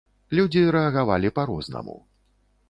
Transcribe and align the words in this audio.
Людзі 0.37 0.63
рэагавалі 0.75 1.33
па 1.37 1.47
рознаму. 1.51 1.97